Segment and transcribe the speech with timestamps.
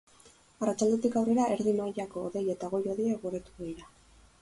[0.65, 3.91] Arratsaldetik aurrera erdi mailako hodei eta goi-hodeiak ugarituko dira.